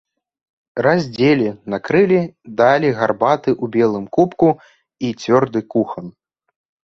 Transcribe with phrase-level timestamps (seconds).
[0.85, 2.21] Раздзелі, накрылі,
[2.61, 4.49] далі гарбаты ў белым кубку
[5.11, 6.05] і цвёрды кухан.